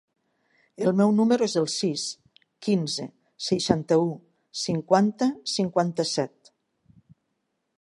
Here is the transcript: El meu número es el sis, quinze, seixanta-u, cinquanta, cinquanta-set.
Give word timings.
El 0.85 0.95
meu 1.01 1.11
número 1.17 1.47
es 1.49 1.55
el 1.61 1.67
sis, 1.73 2.05
quinze, 2.67 3.05
seixanta-u, 3.49 4.09
cinquanta, 4.63 5.29
cinquanta-set. 5.57 6.51